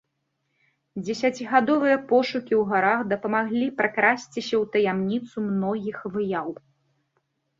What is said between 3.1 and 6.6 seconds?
дапамаглі пракрасціся ў таямніцу многіх выяў.